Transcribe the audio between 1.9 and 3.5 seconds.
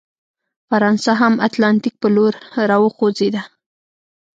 په لور راوخوځېده.